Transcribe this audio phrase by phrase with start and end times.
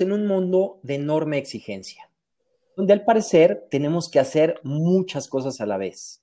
[0.00, 2.08] En un mundo de enorme exigencia,
[2.76, 6.22] donde al parecer tenemos que hacer muchas cosas a la vez,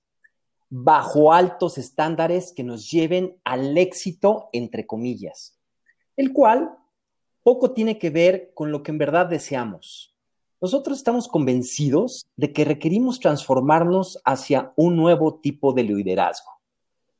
[0.69, 5.59] bajo altos estándares que nos lleven al éxito, entre comillas,
[6.15, 6.77] el cual
[7.43, 10.15] poco tiene que ver con lo que en verdad deseamos.
[10.61, 16.51] Nosotros estamos convencidos de que requerimos transformarnos hacia un nuevo tipo de liderazgo.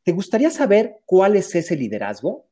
[0.03, 2.45] ¿Te gustaría saber cuál es ese liderazgo?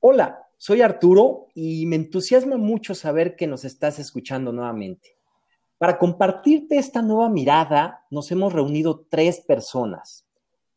[0.00, 5.16] Hola, soy Arturo y me entusiasma mucho saber que nos estás escuchando nuevamente.
[5.78, 10.26] Para compartirte esta nueva mirada, nos hemos reunido tres personas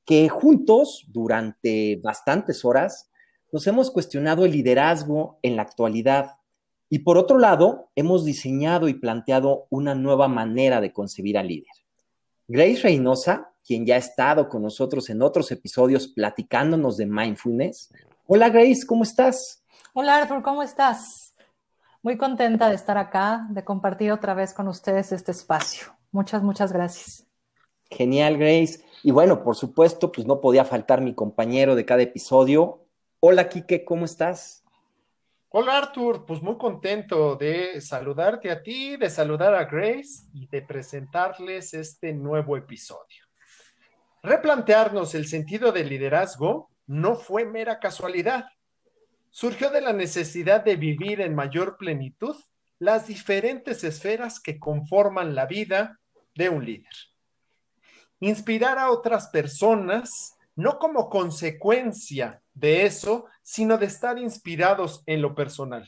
[0.05, 3.09] que juntos, durante bastantes horas,
[3.51, 6.37] nos hemos cuestionado el liderazgo en la actualidad
[6.89, 11.73] y por otro lado, hemos diseñado y planteado una nueva manera de concebir al líder.
[12.47, 17.93] Grace Reynosa, quien ya ha estado con nosotros en otros episodios platicándonos de mindfulness.
[18.25, 19.65] Hola Grace, ¿cómo estás?
[19.99, 21.35] Hola Arthur, ¿cómo estás?
[22.03, 25.87] Muy contenta de estar acá, de compartir otra vez con ustedes este espacio.
[26.11, 27.25] Muchas, muchas gracias.
[27.89, 28.85] Genial, Grace.
[29.01, 32.85] Y bueno, por supuesto, pues no podía faltar mi compañero de cada episodio.
[33.19, 34.63] Hola, Quique, ¿cómo estás?
[35.49, 36.27] Hola, Arthur.
[36.27, 42.13] Pues muy contento de saludarte a ti, de saludar a Grace y de presentarles este
[42.13, 43.25] nuevo episodio.
[44.21, 48.45] Replantearnos el sentido del liderazgo no fue mera casualidad
[49.37, 52.35] surgió de la necesidad de vivir en mayor plenitud
[52.79, 55.99] las diferentes esferas que conforman la vida
[56.33, 56.91] de un líder.
[58.19, 65.35] Inspirar a otras personas, no como consecuencia de eso, sino de estar inspirados en lo
[65.35, 65.87] personal.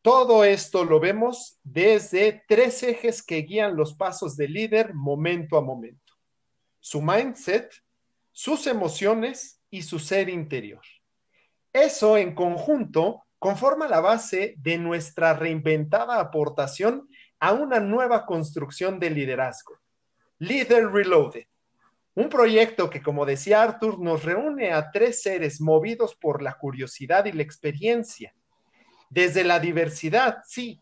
[0.00, 5.60] Todo esto lo vemos desde tres ejes que guían los pasos del líder momento a
[5.60, 6.14] momento.
[6.78, 7.68] Su mindset,
[8.30, 10.84] sus emociones y su ser interior.
[11.72, 17.08] Eso en conjunto conforma la base de nuestra reinventada aportación
[17.38, 19.78] a una nueva construcción de liderazgo.
[20.38, 21.44] Leader Reloaded.
[22.14, 27.26] Un proyecto que, como decía Arthur, nos reúne a tres seres movidos por la curiosidad
[27.26, 28.34] y la experiencia.
[29.08, 30.80] Desde la diversidad, sí,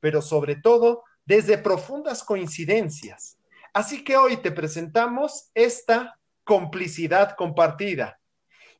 [0.00, 3.38] pero sobre todo desde profundas coincidencias.
[3.72, 8.20] Así que hoy te presentamos esta complicidad compartida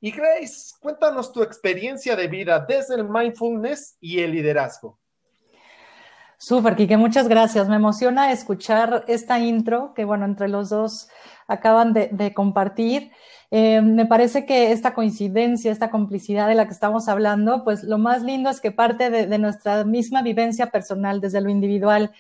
[0.05, 4.99] y Grace, cuéntanos tu experiencia de vida desde el mindfulness y el liderazgo.
[6.37, 7.71] Súper, Kike, muchas gracias.
[7.71, 11.09] Me emociona escuchar esta intro que, bueno, entre los dos
[11.49, 13.13] acaban de, compartir.
[13.51, 17.97] Eh, me parece que esta coincidencia, esta complicidad de la que estamos hablando, pues lo
[17.97, 22.13] más lindo es que parte de nuestra misma vivencia personal, desde lo individual.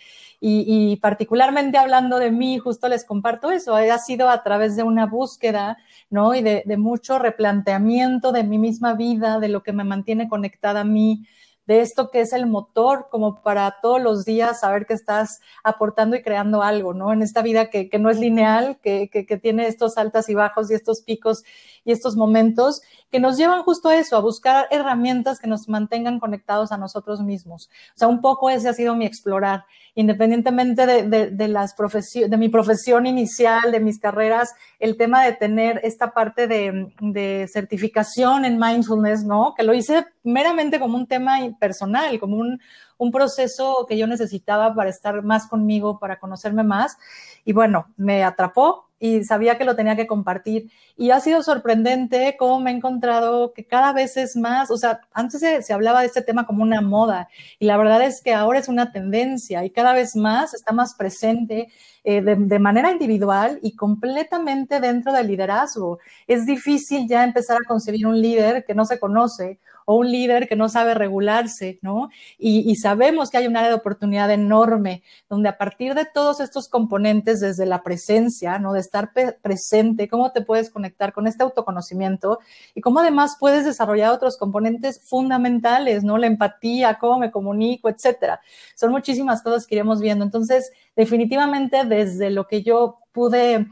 [0.46, 5.06] Y, particularmente hablando de mí, justo les comparto eso, ha sido a través de una
[5.06, 5.78] búsqueda,
[6.10, 6.34] ¿no?
[6.34, 10.80] Y de, de mucho replanteamiento de mi misma vida, de lo que me mantiene conectada
[10.80, 11.26] a mí,
[11.66, 16.16] de esto que es el motor, como para todos los días saber que estás aportando
[16.16, 17.12] y creando algo, ¿no?
[17.12, 20.34] En esta vida que, que no es lineal, que, que, que, tiene estos altas y
[20.34, 21.42] bajos y estos picos
[21.84, 26.18] y estos momentos que nos llevan justo a eso, a buscar herramientas que nos mantengan
[26.18, 27.70] conectados a nosotros mismos.
[27.94, 29.64] O sea, un poco ese ha sido mi explorar,
[29.94, 35.24] independientemente de, de, de las profesiones, de mi profesión inicial, de mis carreras, el tema
[35.24, 39.54] de tener esta parte de, de certificación en mindfulness, ¿no?
[39.56, 42.60] Que lo hice meramente como un tema personal, como un,
[42.98, 46.96] un proceso que yo necesitaba para estar más conmigo, para conocerme más.
[47.44, 50.70] Y bueno, me atrapó y sabía que lo tenía que compartir.
[50.96, 55.00] Y ha sido sorprendente cómo me he encontrado que cada vez es más, o sea,
[55.12, 57.28] antes se, hablaba de este tema como una moda
[57.58, 60.94] y la verdad es que ahora es una tendencia y cada vez más está más
[60.94, 61.68] presente
[62.04, 65.98] eh, de, de, manera individual y completamente dentro del liderazgo.
[66.28, 70.48] Es difícil ya empezar a concebir un líder que no se conoce o un líder
[70.48, 72.08] que no sabe regularse, ¿no?
[72.38, 76.40] Y, y, sabemos que hay un área de oportunidad enorme, donde a partir de todos
[76.40, 78.72] estos componentes, desde la presencia, ¿no?
[78.72, 79.12] De estar
[79.42, 80.70] presente, cómo te puedes
[81.12, 82.38] con este autoconocimiento
[82.74, 86.18] y cómo además puedes desarrollar otros componentes fundamentales, ¿no?
[86.18, 88.40] La empatía, cómo me comunico, etcétera.
[88.74, 90.24] Son muchísimas cosas que iremos viendo.
[90.24, 93.66] Entonces, definitivamente, desde lo que yo pude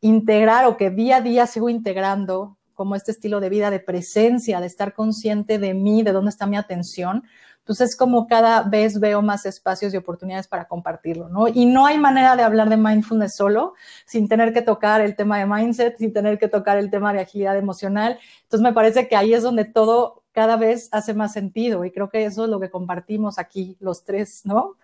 [0.00, 4.60] integrar o que día a día sigo integrando como este estilo de vida de presencia,
[4.60, 7.24] de estar consciente de mí, de dónde está mi atención.
[7.68, 11.48] Entonces, como cada vez veo más espacios y oportunidades para compartirlo, ¿no?
[11.48, 13.74] Y no hay manera de hablar de mindfulness solo,
[14.06, 17.20] sin tener que tocar el tema de mindset, sin tener que tocar el tema de
[17.20, 18.18] agilidad emocional.
[18.44, 22.08] Entonces, me parece que ahí es donde todo cada vez hace más sentido y creo
[22.08, 24.76] que eso es lo que compartimos aquí los tres, ¿no?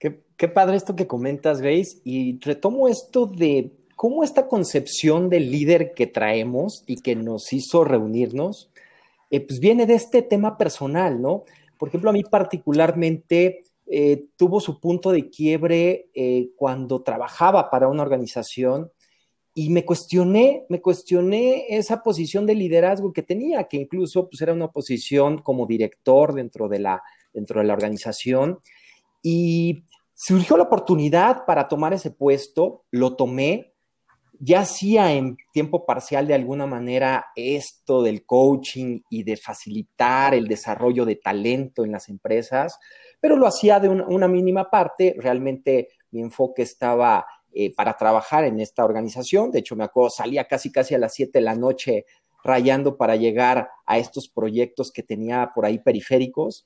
[0.00, 5.52] Qué, qué padre esto que comentas, Grace, y retomo esto de cómo esta concepción del
[5.52, 8.68] líder que traemos y que nos hizo reunirnos,
[9.34, 11.42] eh, pues viene de este tema personal, ¿no?
[11.84, 17.88] por ejemplo, a mí particularmente eh, tuvo su punto de quiebre eh, cuando trabajaba para
[17.88, 18.90] una organización
[19.54, 24.52] y me cuestioné, me cuestioné esa posición de liderazgo que tenía, que incluso pues, era
[24.52, 27.02] una posición como director dentro de la,
[27.32, 28.60] dentro de la organización.
[29.22, 29.84] Y
[30.14, 33.73] surgió la oportunidad para tomar ese puesto, lo tomé,
[34.38, 40.48] ya hacía en tiempo parcial de alguna manera esto del coaching y de facilitar el
[40.48, 42.78] desarrollo de talento en las empresas,
[43.20, 45.14] pero lo hacía de una, mínima parte.
[45.18, 49.50] Realmente mi enfoque estaba eh, para trabajar en esta organización.
[49.50, 52.04] De hecho, me acuerdo, salía casi casi a las 7 de la noche
[52.42, 56.64] rayando para llegar a estos proyectos que tenía por ahí periféricos.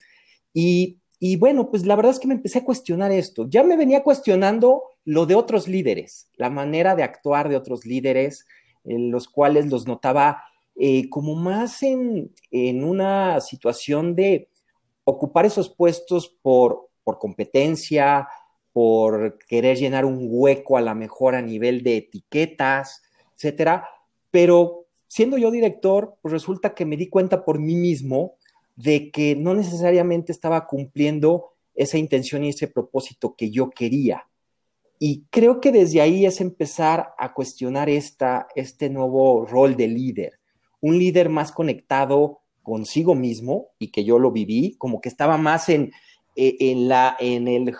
[0.52, 3.46] Y, y bueno, pues la verdad es que me empecé a cuestionar esto.
[3.48, 8.46] Ya me venía cuestionando lo de otros líderes, la manera de actuar de otros líderes,
[8.84, 10.44] los cuales los notaba
[10.76, 14.48] eh, como más en, en, una situación de
[15.02, 18.28] ocupar esos puestos por, por competencia,
[18.72, 23.02] por querer llenar un hueco a la mejor a nivel de etiquetas,
[23.34, 23.88] etcétera.
[24.30, 28.37] Pero siendo yo director, pues resulta que me di cuenta por mí mismo
[28.78, 34.28] de que no necesariamente estaba cumpliendo esa intención y ese propósito que yo quería.
[35.00, 40.38] Y creo que desde ahí es empezar a cuestionar esta, este nuevo rol de líder,
[40.80, 45.68] un líder más conectado consigo mismo y que yo lo viví, como que estaba más
[45.68, 45.90] en,
[46.36, 47.74] e, en la, en el,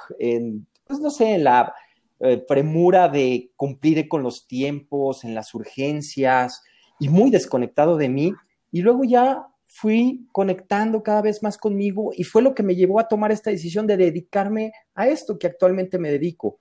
[0.85, 1.75] pues no sé, en la
[2.19, 6.65] eh, premura de cumplir con los tiempos, en las urgencias
[6.99, 8.33] y muy desconectado de mí.
[8.73, 12.99] Y luego ya fui conectando cada vez más conmigo y fue lo que me llevó
[12.99, 16.59] a tomar esta decisión de dedicarme a esto que actualmente me dedico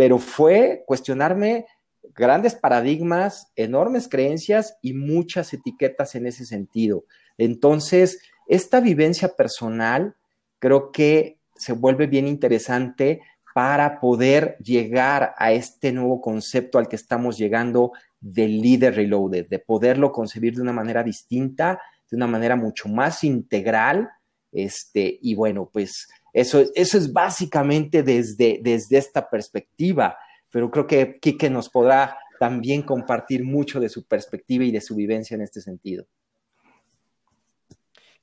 [0.00, 1.66] pero fue cuestionarme
[2.14, 7.04] grandes paradigmas, enormes creencias y muchas etiquetas en ese sentido.
[7.36, 10.16] Entonces, esta vivencia personal
[10.58, 13.20] creo que se vuelve bien interesante
[13.54, 19.58] para poder llegar a este nuevo concepto al que estamos llegando del líder reloaded, de
[19.58, 21.78] poderlo concebir de una manera distinta,
[22.10, 24.10] de una manera mucho más integral,
[24.52, 30.16] este, y bueno, pues eso, eso es básicamente desde, desde esta perspectiva,
[30.50, 34.96] pero creo que Quique nos podrá también compartir mucho de su perspectiva y de su
[34.96, 36.06] vivencia en este sentido.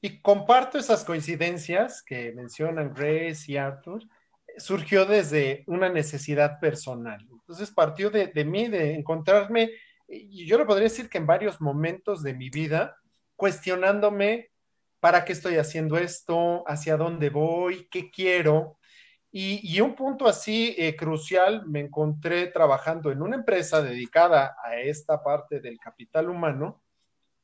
[0.01, 4.03] Y comparto esas coincidencias que mencionan Grace y Arthur.
[4.57, 7.27] Surgió desde una necesidad personal.
[7.31, 9.71] Entonces partió de, de mí, de encontrarme,
[10.07, 12.95] y yo le podría decir que en varios momentos de mi vida,
[13.37, 14.51] cuestionándome
[14.99, 16.63] ¿para qué estoy haciendo esto?
[16.67, 17.87] ¿Hacia dónde voy?
[17.89, 18.77] ¿Qué quiero?
[19.31, 25.21] Y, un punto así eh, crucial, me encontré trabajando en una empresa dedicada a esta
[25.21, 26.81] parte del capital humano.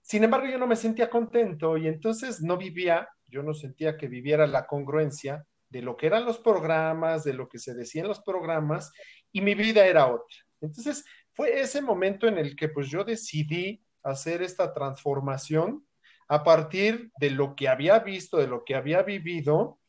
[0.02, 4.08] Sin embargo, yo no me sentía contento y entonces no vivía, yo no sentía que
[4.08, 8.08] viviera la congruencia de lo que eran los programas, de lo que se decía en
[8.08, 8.92] los programas,
[9.32, 10.38] y mi vida era otra.
[10.62, 15.86] Entonces, fue ese momento en el que pues yo decidí hacer esta transformación
[16.28, 19.80] a partir de lo que había visto, de lo que había vivido,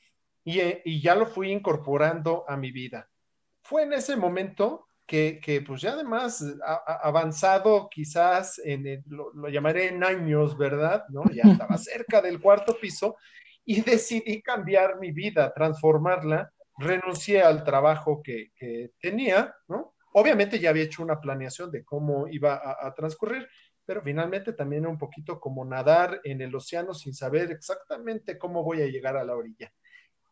[0.45, 3.09] y, ya lo fui incorporando a mi vida.
[3.63, 6.45] Fue en ese momento que, pues ya además
[7.03, 11.05] avanzado quizás en lo, llamaré en años, ¿verdad?
[11.09, 11.25] ¿No?
[11.33, 13.17] Ya estaba cerca del cuarto piso
[13.65, 18.51] y decidí cambiar mi vida, transformarla, renuncié al trabajo que,
[19.01, 19.95] tenía, ¿no?
[20.13, 23.49] Obviamente ya había hecho una planeación de cómo iba a transcurrir,
[23.85, 28.83] pero finalmente también un poquito como nadar en el océano sin saber exactamente cómo voy
[28.83, 29.73] a llegar a la orilla.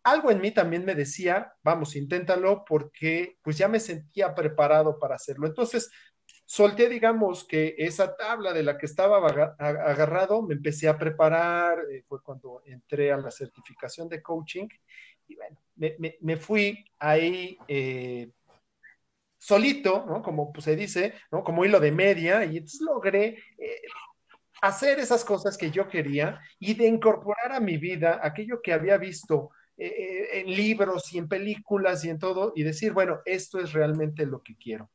[0.04, 5.14] Algo en mí también me decía, vamos, inténtalo porque pues ya me sentía preparado para
[5.14, 5.46] hacerlo.
[5.46, 5.90] Entonces,
[6.44, 9.18] solté, digamos, que esa tabla de la que estaba
[9.58, 14.66] agarrado, me empecé a preparar, eh, fue cuando entré a la certificación de coaching
[15.28, 15.56] y bueno,
[16.20, 17.56] me, fui ahí.
[17.68, 18.30] Eh,
[19.42, 20.22] solito, ¿no?
[20.22, 21.14] Como pues, se dice.
[21.28, 23.82] Como hilo de media, y logré eh,
[24.62, 28.96] hacer esas cosas que yo quería y de incorporar a mi vida aquello que había
[28.98, 33.58] visto eh, eh, en libros y en películas y en todo, y decir, bueno, esto
[33.58, 34.90] es realmente lo que quiero.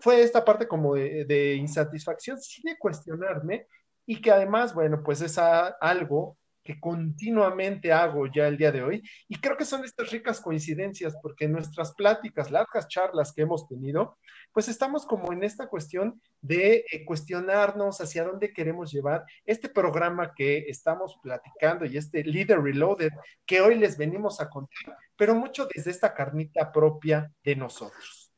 [0.00, 3.66] Fue, esta parte como de, de insatisfacción, sí de cuestionarme,
[4.04, 9.02] y que además, bueno, pues es algo que continuamente hago ya el día de hoy.
[9.28, 14.18] Y creo que son estas ricas coincidencias, porque nuestras pláticas, largas charlas que hemos tenido,
[14.52, 20.34] pues estamos como en esta cuestión de eh, cuestionarnos hacia dónde queremos llevar este programa
[20.34, 23.12] que estamos platicando y este Leader Reloaded
[23.46, 28.32] que hoy les venimos a contar, pero mucho desde esta carnita propia de nosotros.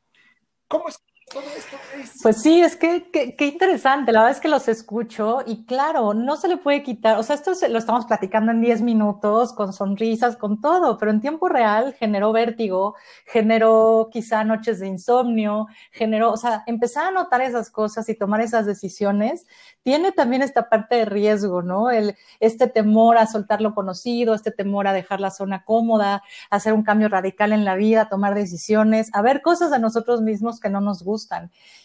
[0.67, 0.97] ¿Cómo es
[2.21, 4.11] Pues sí, es que qué interesante.
[4.11, 7.17] La verdad es que los escucho y claro, no se le puede quitar.
[7.17, 11.21] O sea, esto lo estamos platicando en 10 minutos, con sonrisas, con todo, pero en
[11.21, 17.41] tiempo real generó vértigo, generó quizá noches de insomnio, generó, o sea, empezar a notar
[17.41, 19.45] esas cosas y tomar esas decisiones
[19.83, 21.91] tiene también esta parte de riesgo, ¿no?
[21.91, 26.55] El, este temor a soltar lo conocido, este temor a dejar la zona cómoda, a
[26.55, 30.59] hacer un cambio radical en la vida, tomar decisiones, a ver cosas de nosotros mismos
[30.59, 31.22] que no nos gustan.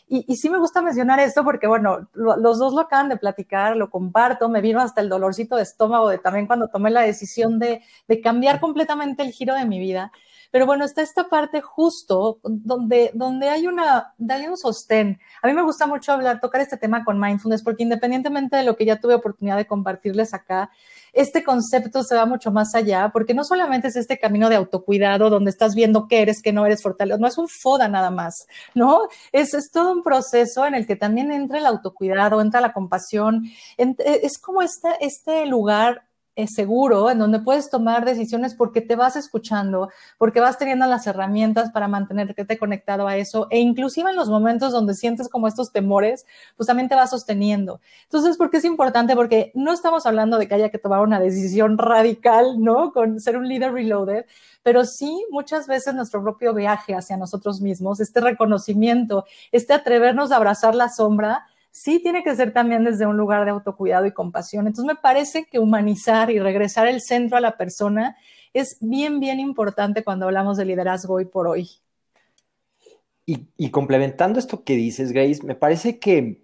[0.09, 3.90] Y, sí me gusta mencionar esto porque, bueno, los dos lo acaban de platicar, lo
[3.90, 7.83] comparto, me vino hasta el dolorcito de estómago de también cuando tomé la decisión de,
[8.07, 10.11] de cambiar completamente el giro de mi vida.
[10.50, 15.20] Pero bueno, está esta parte justo donde, donde hay una, hay un sostén.
[15.42, 18.76] A mí me gusta mucho hablar, tocar este tema con mindfulness, porque independientemente de lo
[18.76, 20.70] que ya tuve oportunidad de compartirles acá,
[21.12, 25.30] este concepto se va mucho más allá, porque no solamente es este camino de autocuidado
[25.30, 28.46] donde estás viendo qué eres, qué no eres fortaleza, no es un foda nada más,
[28.74, 29.08] ¿no?
[29.32, 33.44] Es, es todo un proceso en el que también entra el autocuidado, entra la compasión,
[33.76, 36.07] es como este, este lugar
[36.38, 41.04] es seguro, en donde puedes tomar decisiones porque te vas escuchando, porque vas teniendo las
[41.09, 45.73] herramientas para mantenerte conectado a eso, e inclusive en los momentos donde sientes como estos
[45.73, 46.26] temores,
[46.57, 47.80] pues también te vas sosteniendo.
[48.04, 49.16] Entonces, ¿por qué es importante?
[49.16, 52.92] Porque no estamos hablando de que haya que tomar una decisión radical, ¿no?
[52.92, 54.25] Con ser un líder reloaded,
[54.62, 60.37] pero sí muchas veces nuestro propio viaje hacia nosotros mismos, este reconocimiento, este atrevernos a
[60.37, 64.66] abrazar la sombra, sí tiene que ser también desde un lugar de autocuidado y compasión.
[64.66, 68.16] Entonces me parece que humanizar y regresar el centro a la persona
[68.52, 71.68] es bien, bien importante cuando hablamos de liderazgo hoy por hoy.
[73.30, 76.40] Y, complementando esto que dices, Grace, me parece que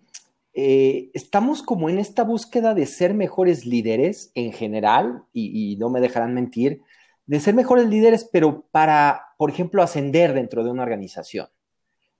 [0.53, 5.89] eh, estamos como en esta búsqueda de ser mejores líderes en general, y, y no
[5.89, 6.83] me dejarán mentir,
[7.25, 11.49] de ser mejores líderes, pero para, por ejemplo, ascender dentro de una organización,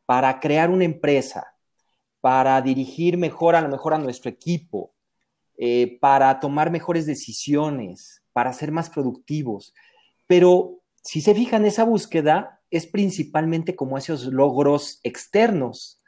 [0.07, 1.54] para crear una empresa,
[2.25, 4.95] para dirigir mejor a lo mejor a nuestro equipo,
[5.59, 9.75] eh, para tomar mejores decisiones, para ser más productivos.
[10.27, 16.01] Pero si se fijan, esa búsqueda es principalmente como esos logros externos.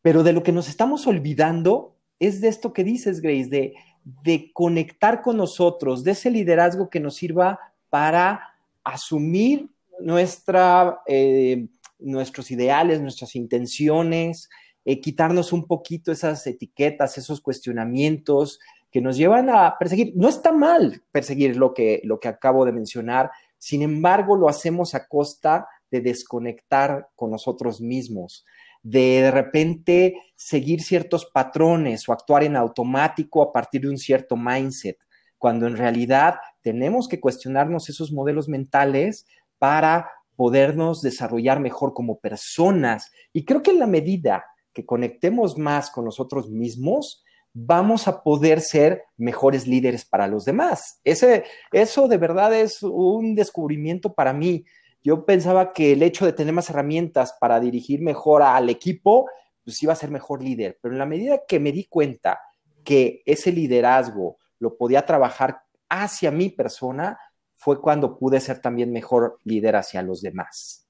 [0.00, 4.50] Pero de lo que nos estamos olvidando es de esto que dices, Grace, de, de
[4.54, 7.60] conectar con nosotros, de ese liderazgo que nos sirva
[7.90, 9.68] para asumir
[10.00, 11.66] nuestra, eh,
[11.98, 14.48] nuestros ideales, nuestras intenciones,
[14.84, 18.60] eh, quitarnos un poquito esas etiquetas, esos cuestionamientos
[18.90, 20.12] que nos llevan a perseguir.
[20.14, 24.94] No está mal perseguir lo que, lo que acabo de mencionar, sin embargo lo hacemos
[24.94, 28.44] a costa de desconectar con nosotros mismos,
[28.82, 34.36] de de repente seguir ciertos patrones o actuar en automático a partir de un cierto
[34.36, 34.98] mindset,
[35.38, 39.26] cuando en realidad tenemos que cuestionarnos esos modelos mentales
[39.58, 43.12] para podernos desarrollar mejor como personas.
[43.32, 48.60] Y creo que en la medida que conectemos más con nosotros mismos, vamos a poder
[48.60, 51.00] ser mejores líderes para los demás.
[51.04, 54.64] Ese, eso de verdad es un descubrimiento para mí.
[55.02, 59.30] Yo pensaba que el hecho de tener más herramientas para dirigir mejor al equipo,
[59.62, 60.78] pues iba a ser mejor líder.
[60.82, 62.40] Pero en la medida que me di cuenta
[62.82, 67.18] que ese liderazgo lo podía trabajar hacia mi persona,
[67.54, 70.83] fue cuando pude ser también mejor líder hacia los demás.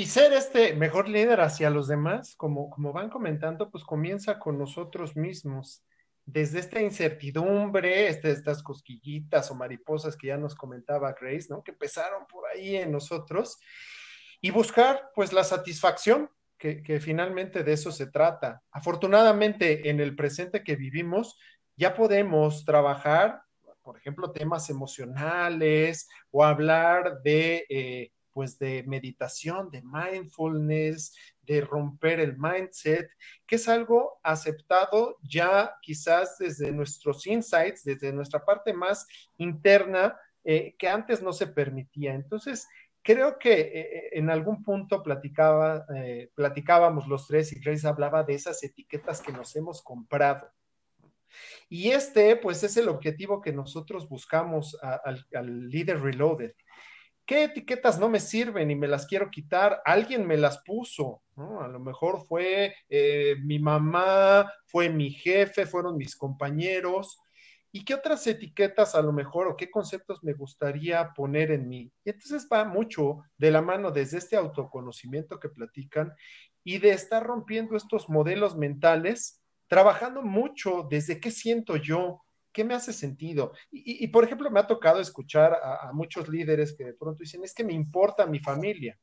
[0.00, 4.58] Y ser este mejor líder hacia los demás, como, como van comentando, pues comienza con
[4.58, 5.84] nosotros mismos.
[6.24, 11.62] Desde esta incertidumbre, este, estas cosquillitas o mariposas que ya nos comentaba Grace, ¿no?
[11.62, 13.58] Que empezaron por ahí en nosotros.
[14.40, 18.62] Y buscar, pues, la satisfacción, que, finalmente de eso se trata.
[18.72, 21.38] Afortunadamente, en el presente que vivimos,
[21.76, 23.42] ya podemos trabajar,
[23.82, 27.66] por ejemplo, temas emocionales o hablar de...
[27.68, 33.10] Eh, pues de meditación, de mindfulness, de romper el mindset,
[33.46, 39.06] que es algo aceptado ya quizás desde nuestros insights, desde nuestra parte más
[39.36, 42.14] interna, eh, que antes no se permitía.
[42.14, 42.66] Entonces,
[43.02, 45.86] creo que eh, eh, en algún punto platicaba,
[46.34, 50.48] platicábamos los tres y Grace hablaba de esas etiquetas que nos hemos comprado.
[51.68, 56.52] Y este, pues, es el objetivo que nosotros buscamos al, al Leader Reloaded
[57.30, 59.80] ¿qué etiquetas no me sirven y me las quiero quitar?
[59.84, 61.60] Alguien me las puso, ¿no?
[61.60, 67.20] A lo mejor fue eh, mi mamá, fue mi jefe, fueron mis compañeros.
[67.70, 71.92] ¿Y qué otras etiquetas a lo mejor o qué conceptos me gustaría poner en mí?
[72.04, 76.12] Y entonces va mucho de la mano desde este autoconocimiento que platican
[76.64, 82.22] y de estar rompiendo estos modelos mentales, trabajando mucho desde qué siento yo,
[82.52, 83.52] ¿qué me hace sentido?
[83.70, 87.54] Y, por ejemplo, me ha tocado escuchar a, muchos líderes que de pronto dicen, es
[87.54, 88.98] que me importa mi familia.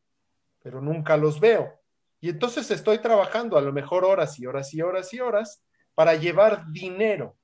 [0.59, 1.79] pero nunca los veo.
[2.19, 5.63] Y entonces estoy trabajando a lo mejor horas y horas y horas y horas
[5.93, 7.37] para llevar dinero.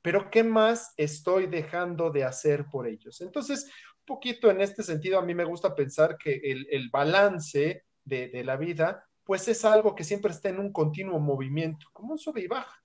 [0.00, 3.20] Pero ¿qué más estoy dejando de hacer por ellos?
[3.20, 8.28] Entonces, un poquito en este sentido, a mí me gusta pensar que el, balance de,
[8.28, 12.18] de la vida, pues es algo que siempre está en un continuo movimiento, como un
[12.18, 12.81] sube y baja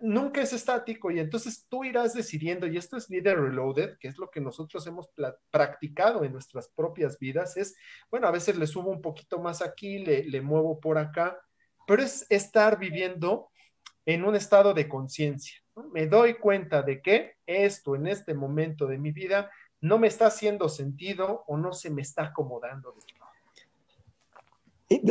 [0.00, 4.18] nunca es estático y entonces tú irás decidiendo, y esto es Leader Reloaded, que es
[4.18, 5.10] lo que nosotros hemos
[5.50, 7.76] practicado en nuestras propias vidas, es,
[8.10, 11.38] bueno, a veces le subo un poquito más aquí, le, le muevo por acá,
[11.86, 13.50] pero es estar viviendo
[14.04, 15.60] en un estado de conciencia.
[15.92, 19.50] Me doy cuenta de que esto en este momento de mi vida
[19.80, 22.94] no me está haciendo sentido o no se me está acomodando.
[22.96, 23.15] Eh,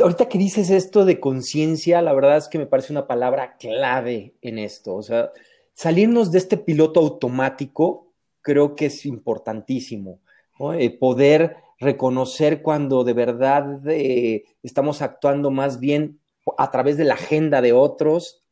[0.00, 4.34] ahorita que dices esto de conciencia, la verdad es que me parece una palabra clave
[4.40, 4.94] en esto.
[4.94, 5.32] O sea,
[5.74, 10.20] salirnos de este piloto automático creo que es importantísimo.
[10.78, 16.20] Eh, poder reconocer cuando de verdad eh, estamos actuando más bien
[16.56, 18.42] a través de la agenda de otros,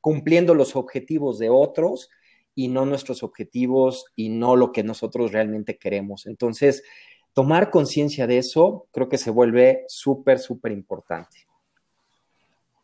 [0.00, 2.08] cumpliendo los objetivos de otros
[2.54, 6.26] y no nuestros objetivos y no lo que nosotros realmente queremos.
[6.26, 6.82] Entonces,
[7.32, 11.46] tomar conciencia de eso creo que se vuelve súper, súper importante.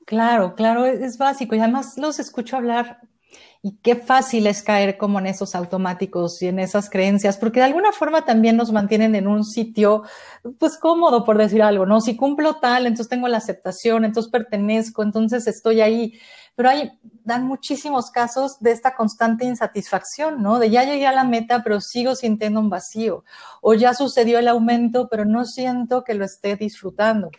[0.05, 3.01] Claro, claro, es básico y además los escucho hablar
[3.63, 7.67] y qué fácil es caer como en esos automáticos y en esas creencias, porque de
[7.67, 10.05] alguna forma también nos mantienen en un sitio,
[10.59, 12.01] pues cómodo por decir algo, ¿no?
[12.01, 16.15] Si cumplo tal, entonces tengo la aceptación, entonces pertenezco, entonces estoy ahí.
[16.59, 16.91] Pero hay,
[17.23, 20.59] dan muchísimos casos de esta constante insatisfacción, ¿no?
[20.59, 23.23] De ya llegué a la meta, pero sigo sintiendo un vacío.
[23.63, 27.31] O ya sucedió el aumento, pero no siento que lo esté disfrutando.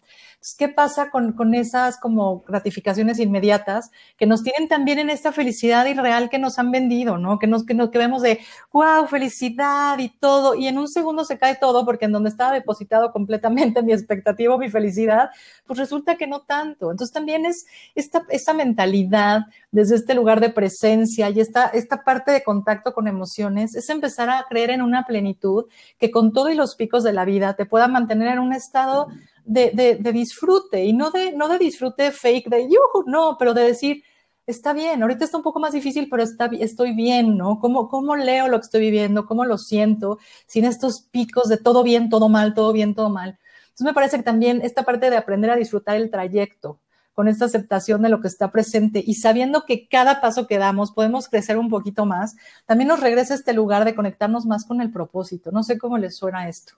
[0.58, 5.86] ¿Qué pasa con, con esas como gratificaciones inmediatas que nos tienen también en esta felicidad
[5.86, 7.40] irreal que nos han vendido, ¿no?
[7.40, 8.40] Que nos, que nos que de,
[8.72, 12.54] wow, felicidad y todo, y en un segundo se cae todo porque en donde estaba
[12.54, 15.30] depositado completamente mi expectativa, mi felicidad,
[15.68, 16.92] pues resulta que no tanto.
[16.92, 22.32] Entonces también es esta, esta mentalidad desde este lugar de presencia y esta, esta parte
[22.32, 25.66] de contacto con emociones, es empezar a creer en una plenitud
[26.00, 29.08] que con todo y los picos de la vida te pueda mantener en un estado
[29.50, 34.04] de, disfrute y no de, no de disfrute fake de yuhu, no, pero de decir,
[34.46, 37.60] está bien, ahorita está un poco más difícil, pero está, estoy bien, ¿no?
[37.60, 39.26] ¿Cómo, ¿Cómo leo lo que estoy viviendo?
[39.26, 40.20] ¿Cómo lo siento?
[40.48, 43.40] Sin estos picos de todo bien, todo mal, todo bien, todo mal.
[43.64, 46.80] Entonces me parece que también esta parte de aprender a disfrutar el trayecto,
[47.14, 50.94] con esta aceptación de lo que está presente y sabiendo que cada paso que damos
[50.94, 54.90] podemos crecer un poquito más, también nos regresa este lugar de conectarnos más con el
[54.90, 55.52] propósito.
[55.52, 56.76] No sé cómo les suena esto.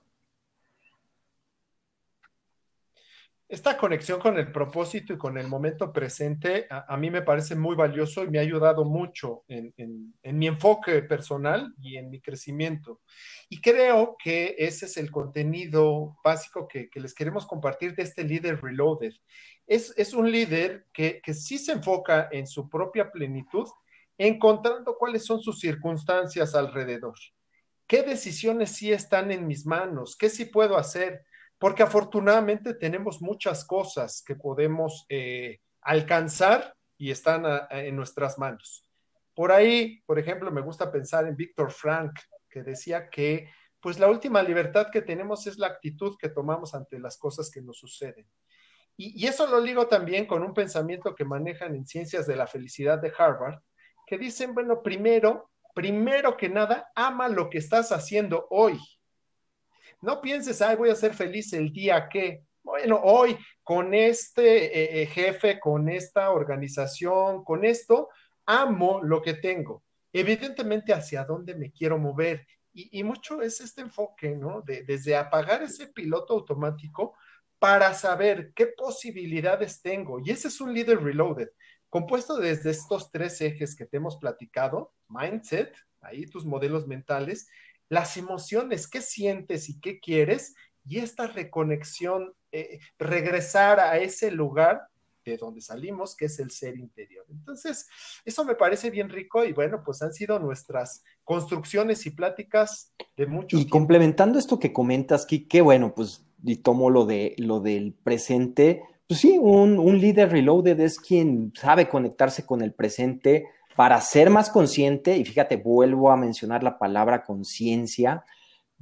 [3.52, 7.76] Esta conexión con el propósito y con el momento presente a, mí me parece muy
[7.76, 13.02] valioso y me ha ayudado mucho en, mi enfoque personal y en mi crecimiento.
[13.50, 18.62] Y creo que ese es el contenido básico que, les queremos compartir de este líder
[18.62, 19.12] Reloaded.
[19.68, 23.68] Es, un líder que, que sí se enfoca en su propia plenitud,
[24.18, 27.16] encontrando cuáles son sus circunstancias alrededor.
[27.86, 30.16] ¿Qué decisiones sí están en mis manos?
[30.16, 31.26] ¿Qué sí puedo hacer?
[31.62, 38.84] Porque afortunadamente tenemos muchas cosas que podemos eh, alcanzar y están en nuestras manos.
[39.36, 42.13] Por ahí, por ejemplo, me gusta pensar en Víctor Frank,
[42.50, 43.47] que decía que
[43.80, 47.62] pues la última libertad que tenemos es la actitud que tomamos ante las cosas que
[47.62, 48.26] nos suceden.
[48.97, 52.47] Y, y eso lo ligo también con un pensamiento que manejan en Ciencias de la
[52.47, 53.60] Felicidad de Harvard,
[54.08, 58.80] que dicen, bueno, primero, primero que nada, ama lo que estás haciendo hoy
[60.02, 65.02] no pienses, ay, voy a ser feliz el día que, bueno, hoy con este eh,
[65.02, 68.10] eh, jefe, con esta organización, con esto,
[68.46, 69.84] amo lo que tengo.
[70.14, 72.46] Evidentemente, hacia dónde me quiero mover.
[72.74, 74.62] Y, mucho es este enfoque, ¿no?
[74.62, 77.16] De, desde apagar ese piloto automático
[77.60, 80.20] para saber qué posibilidades tengo.
[80.20, 81.50] Y ese es un líder reloaded,
[81.90, 87.50] compuesto desde estos tres ejes que te hemos platicado, mindset, ahí tus modelos mentales,
[87.92, 94.80] las emociones, qué sientes y qué quieres, y esta reconexión, eh, regresar a ese lugar
[95.26, 97.26] de donde salimos, que es el ser interior.
[97.30, 97.90] Entonces,
[98.24, 103.28] eso me parece bien rico y bueno, pues han sido nuestras construcciones y pláticas de
[103.28, 103.60] muchos.
[103.60, 108.84] Y complementando esto que comentas, qué bueno, pues, y tomo lo, de, lo del presente,
[109.06, 113.48] pues sí, un, un líder reloaded es quien sabe conectarse con el presente,
[113.82, 118.24] para ser más consciente, y fíjate, vuelvo a mencionar la palabra conciencia,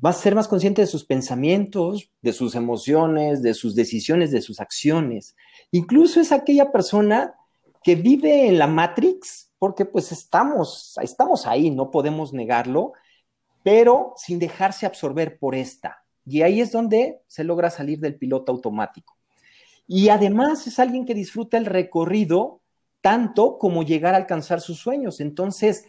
[0.06, 4.42] va a ser más consciente de sus pensamientos, de sus emociones, de sus decisiones, de
[4.42, 5.38] sus acciones.
[5.72, 7.34] Incluso es aquella persona
[7.82, 12.92] que vive en la Matrix, porque pues estamos, estamos ahí, no podemos negarlo,
[13.64, 16.04] pero sin dejarse absorber por esta.
[16.26, 19.16] Y ahí es donde se logra salir del piloto automático.
[19.88, 22.60] Y además es alguien que disfruta el recorrido
[23.02, 25.20] tanto como llegar a alcanzar sus sueños.
[25.20, 25.86] Entonces,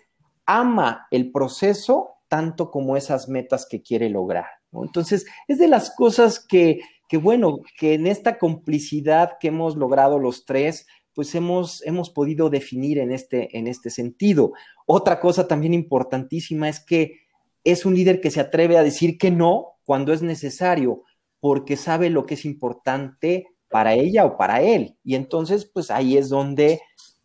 [0.46, 4.46] ama el proceso tanto como esas metas que quiere lograr.
[4.72, 10.18] Entonces, es de las cosas que, que, bueno, que en esta complicidad que hemos logrado
[10.18, 14.52] los tres, pues hemos, hemos podido definir en este, en este sentido.
[14.86, 17.18] Otra cosa también importantísima es que
[17.64, 21.02] es un líder que se atreve a decir que no cuando es necesario,
[21.40, 24.96] porque sabe lo que es importante para ella o para él.
[25.02, 26.80] Y entonces, pues ahí es donde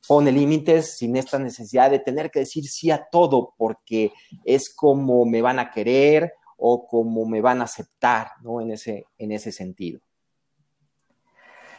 [0.07, 4.11] pone límites sin esta necesidad de tener que decir sí a todo, porque
[4.43, 8.61] es como me van a querer o como me van a aceptar, ¿no?
[8.61, 9.99] En ese, en ese sentido.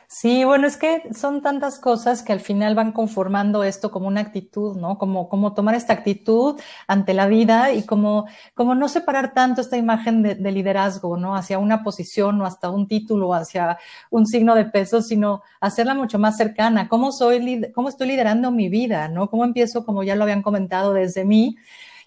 [0.08, 4.20] Sí, bueno, es que son tantas cosas que al final van conformando esto como una
[4.20, 4.98] actitud, ¿no?
[4.98, 9.76] Como, como tomar esta actitud ante la vida y como, como no separar tanto esta
[9.76, 11.34] imagen de, de liderazgo, ¿no?
[11.34, 13.78] Hacia una posición o hasta un título, hacia
[14.10, 16.88] un signo de peso, sino hacerla mucho más cercana.
[16.88, 19.28] ¿Cómo soy, cómo estoy liderando mi vida, ¿no?
[19.28, 21.56] ¿Cómo empiezo, como ya lo habían comentado, desde mí?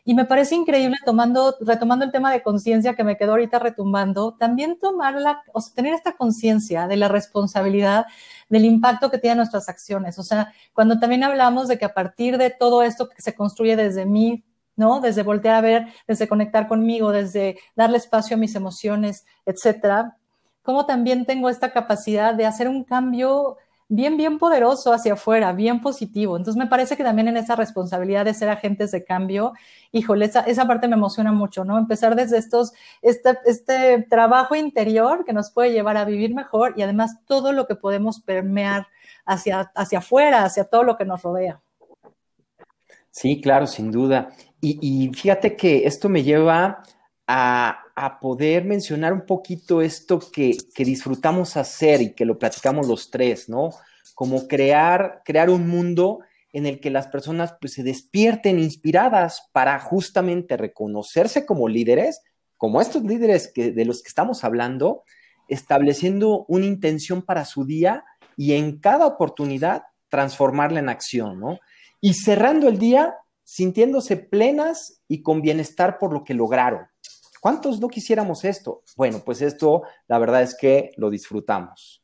[0.09, 4.33] Y me parece increíble, tomando, retomando el tema de conciencia que me quedó ahorita retumbando,
[4.39, 8.07] también tomarla, o tener esta conciencia de la responsabilidad
[8.49, 10.17] del impacto que tienen nuestras acciones.
[10.17, 13.75] O sea, cuando también hablamos de que a partir de todo esto que se construye
[13.75, 14.43] desde mí,
[14.75, 14.99] ¿no?
[14.99, 20.17] Desde voltear a ver, desde conectar conmigo, desde darle espacio a mis emociones, etcétera,
[20.63, 23.57] cómo también tengo esta capacidad de hacer un cambio
[23.89, 26.37] bien, bien poderoso hacia afuera, bien positivo.
[26.37, 29.53] Entonces me parece que también en esa responsabilidad de ser agentes de cambio,
[29.91, 31.77] híjole, esa, esa parte me emociona mucho, ¿no?
[31.77, 32.71] Empezar desde estos,
[33.01, 37.65] este, este trabajo interior que nos puede llevar a vivir mejor y además todo lo
[37.67, 38.87] que podemos permear
[39.25, 41.59] hacia, hacia afuera, hacia todo lo que nos rodea.
[43.09, 44.29] Sí, claro, sin duda.
[44.61, 46.83] Y, y fíjate que esto me lleva
[47.31, 53.11] a, poder mencionar un poquito esto que, que, disfrutamos hacer y que lo platicamos los
[53.11, 53.69] tres, ¿no?
[54.15, 56.21] Como crear, crear un mundo
[56.53, 62.21] en el que las personas pues, se despierten inspiradas para justamente reconocerse como líderes,
[62.57, 65.03] como estos líderes que, de los que estamos hablando,
[65.47, 71.59] estableciendo una intención para su día y en cada oportunidad transformarla en acción, ¿no?
[72.01, 76.88] Y cerrando el día sintiéndose plenas y con bienestar por lo que lograron.
[77.39, 78.83] ¿Cuántos no quisiéramos esto?
[78.95, 82.01] Bueno, pues esto la verdad es que lo disfrutamos.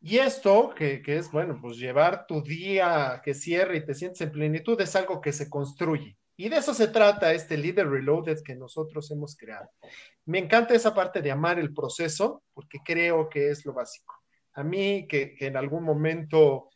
[0.00, 4.30] Y esto, que, es, bueno, pues llevar tu día que cierre y te sientes en
[4.30, 6.16] plenitud, es algo que se construye.
[6.36, 9.68] Y de eso se trata este Leader Reloaded que nosotros hemos creado.
[10.26, 14.14] Me encanta esa parte de amar el proceso, porque creo que es lo básico.
[14.52, 16.70] A mí, que en algún momento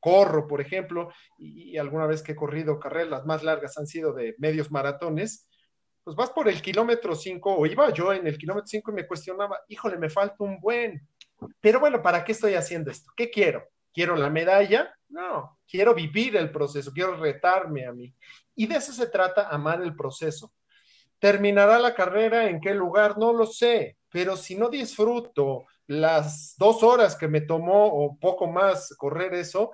[0.00, 4.12] corro, por ejemplo, y, alguna vez que he corrido carreras las más largas han sido
[4.12, 5.46] de medios maratones,
[6.02, 9.06] pues vas por el kilómetro 5, o iba yo en el kilómetro 5 y me
[9.06, 11.06] cuestionaba, híjole, me falta un buen.
[11.60, 13.12] Pero bueno, ¿para qué estoy haciendo esto?
[13.14, 13.64] ¿Qué quiero?
[13.92, 14.94] ¿Quiero la medalla?
[15.08, 18.14] No, quiero vivir el proceso, quiero retarme a mí.
[18.54, 20.52] Y de eso se trata, amar el proceso.
[21.18, 23.18] ¿Terminará la carrera en qué lugar?
[23.18, 28.46] No lo sé, pero si no disfruto las dos horas que me tomó o poco
[28.46, 29.72] más correr eso,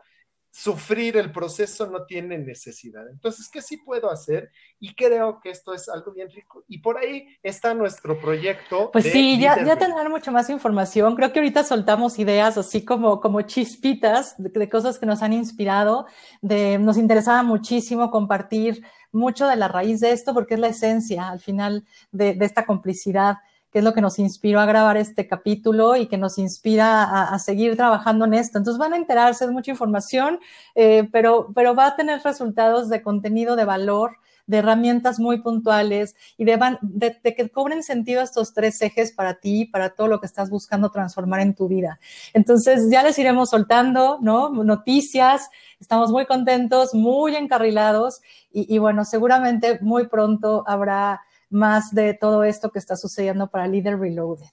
[0.57, 3.07] sufrir el proceso no tiene necesidad.
[3.11, 4.51] Entonces, ¿qué sí puedo hacer?
[4.81, 6.65] Y creo que esto es algo bien rico.
[6.67, 8.91] Y por ahí está nuestro proyecto.
[8.91, 11.15] Pues sí, ya, ya tendrán mucha más información.
[11.15, 15.35] Creo que ahorita soltamos ideas así como, como chispitas de, de, cosas que nos han
[15.35, 16.07] inspirado.
[16.41, 21.29] De, nos interesaba muchísimo compartir mucho de la raíz de esto porque es la esencia
[21.29, 23.37] al final de, de esta complicidad
[23.77, 27.39] que es lo que nos inspiró a grabar este capítulo y que nos inspira a,
[27.39, 28.57] seguir trabajando en esto.
[28.57, 30.41] Entonces van a enterarse de mucha información,
[30.75, 36.17] eh, pero, pero va a tener resultados de contenido de valor de herramientas muy puntuales
[36.39, 40.21] y de, de, de, que cobren sentido estos tres ejes para ti, para todo lo
[40.21, 42.01] que estás buscando transformar en tu vida.
[42.33, 44.49] Entonces ya les iremos soltando, ¿no?
[44.49, 52.15] Noticias, estamos muy contentos, muy encarrilados y, y bueno, seguramente muy pronto habrá más de
[52.15, 54.47] todo esto que está sucediendo para Leader Reloaded.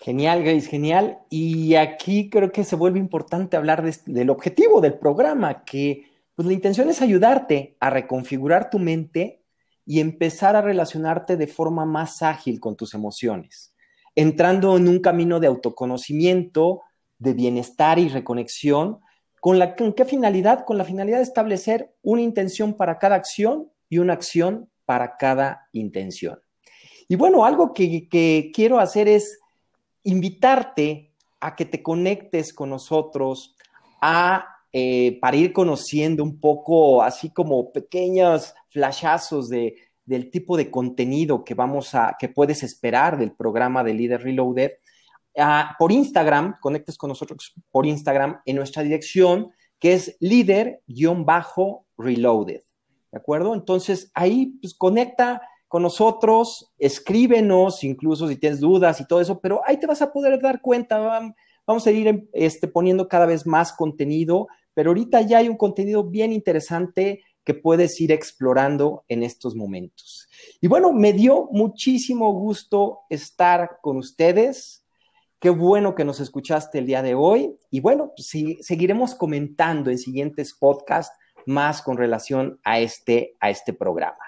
[0.00, 1.18] Genial, Grace, genial.
[1.28, 6.46] Y aquí creo que se vuelve importante hablar de, del objetivo del programa, que pues
[6.46, 9.42] la intención es ayudarte a reconfigurar tu mente
[9.84, 13.74] y empezar a relacionarte de forma más ágil con tus emociones,
[14.14, 16.82] entrando en un camino de autoconocimiento,
[17.18, 19.00] de bienestar y reconexión.
[19.40, 20.64] ¿Con, la, ¿Con qué finalidad?
[20.64, 25.68] Con la finalidad de establecer una intención para cada acción y una acción para cada
[25.74, 26.40] intención.
[27.08, 28.08] Y bueno, algo que,
[28.54, 29.38] quiero hacer es
[30.02, 33.54] invitarte a que te conectes con nosotros,
[34.00, 39.74] a, eh, para ir conociendo un poco, así como pequeños flashazos de,
[40.06, 44.70] del tipo de contenido que vamos a, que puedes esperar del programa de Líder Reloaded,
[45.78, 52.62] por Instagram, conectes con nosotros por Instagram en nuestra dirección, que es líder-reloaded.
[53.10, 53.54] ¿De acuerdo?
[53.54, 59.60] Entonces ahí pues conecta con nosotros, escríbenos, incluso si tienes dudas y todo eso, pero
[59.66, 61.34] ahí te vas a poder dar cuenta.
[61.66, 66.04] Vamos a ir este, poniendo cada vez más contenido, pero ahorita ya hay un contenido
[66.04, 70.28] bien interesante que puedes ir explorando en estos momentos.
[70.60, 74.84] Y bueno, me dio muchísimo gusto estar con ustedes.
[75.38, 77.56] Qué bueno que nos escuchaste el día de hoy.
[77.70, 83.72] Y bueno, pues, seguiremos comentando en siguientes podcasts más con relación a este, a este
[83.72, 84.18] programa.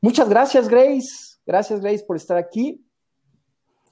[0.00, 1.38] Muchas gracias, Grace.
[1.46, 2.84] Gracias, Grace, por estar aquí.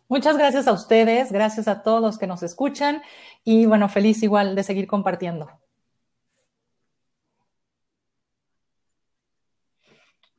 [0.08, 3.02] Muchas gracias a ustedes, gracias a todos los que nos escuchan
[3.42, 5.50] y bueno, feliz igual de seguir compartiendo.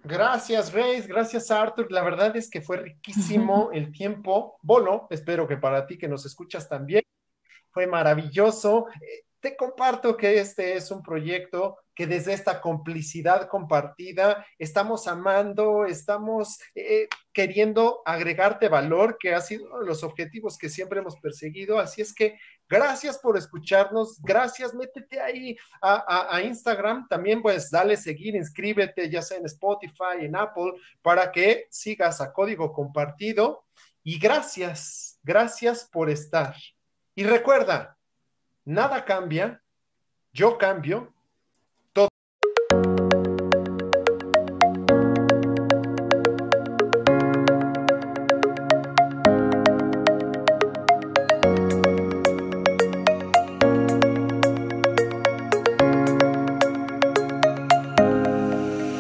[0.07, 1.05] Gracias, Grace.
[1.05, 1.91] Gracias, Arthur.
[1.91, 4.57] La verdad es que fue riquísimo el tiempo.
[4.61, 7.03] Bono, espero que para ti que nos escuchas también.
[7.71, 8.85] Fue maravilloso.
[9.39, 16.59] Te comparto que este es un proyecto que desde esta complicidad compartida estamos amando, estamos
[16.75, 21.79] eh, queriendo agregarte valor, que ha sido uno de los objetivos que siempre hemos perseguido.
[21.79, 28.35] Así es que gracias por escucharnos, gracias, métete ahí a, Instagram, también pues dale seguir,
[28.35, 33.65] inscríbete ya sea en Spotify, en Apple, para que sigas a código compartido.
[34.03, 36.55] Y gracias, gracias por estar.
[37.15, 37.96] Y recuerda,
[38.67, 39.61] nada cambia,
[40.33, 41.13] yo cambio